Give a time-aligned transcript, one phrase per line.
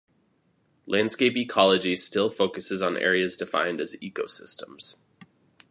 [0.87, 4.99] Landscape ecology still focuses on areas defined as ecosystems.